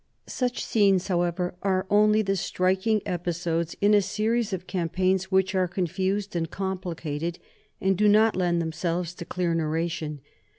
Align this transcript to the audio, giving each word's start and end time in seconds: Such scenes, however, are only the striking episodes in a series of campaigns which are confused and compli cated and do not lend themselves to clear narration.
Such 0.25 0.65
scenes, 0.65 1.09
however, 1.09 1.53
are 1.61 1.85
only 1.91 2.23
the 2.23 2.35
striking 2.35 3.03
episodes 3.05 3.75
in 3.81 3.93
a 3.93 4.01
series 4.01 4.51
of 4.51 4.65
campaigns 4.65 5.29
which 5.29 5.53
are 5.53 5.67
confused 5.67 6.35
and 6.35 6.49
compli 6.49 6.95
cated 6.95 7.35
and 7.79 7.95
do 7.95 8.07
not 8.07 8.35
lend 8.35 8.59
themselves 8.63 9.13
to 9.13 9.25
clear 9.25 9.53
narration. 9.53 10.21